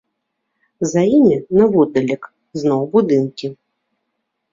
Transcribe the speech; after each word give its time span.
За 0.93 1.01
імі, 1.17 1.35
наводдалек, 1.57 2.23
зноў 2.61 2.81
будынкі. 2.95 3.47